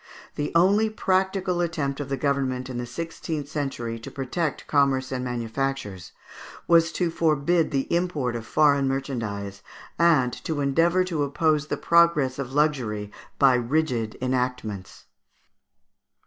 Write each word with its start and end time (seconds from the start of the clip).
The 0.33 0.51
only 0.55 0.89
practical 0.89 1.61
attempt 1.61 1.99
of 1.99 2.09
the 2.09 2.17
government 2.17 2.71
in 2.71 2.79
the 2.79 2.87
sixteenth 2.87 3.47
century 3.47 3.99
to 3.99 4.09
protect 4.09 4.65
commerce 4.65 5.11
and 5.11 5.23
manufactures 5.23 6.11
was 6.67 6.91
to 6.93 7.11
forbid 7.11 7.69
the 7.69 7.85
import 7.95 8.35
of 8.35 8.47
foreign 8.47 8.87
merchandise, 8.87 9.61
and 9.99 10.33
to 10.43 10.59
endeavour 10.59 11.03
to 11.03 11.21
oppose 11.21 11.67
the 11.67 11.77
progress 11.77 12.39
of 12.39 12.51
luxury 12.51 13.11
by 13.37 13.53
rigid 13.53 14.17
enactments. 14.23 15.05